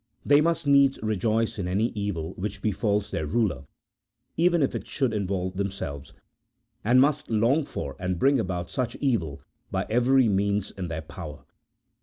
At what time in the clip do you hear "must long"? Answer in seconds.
6.99-7.65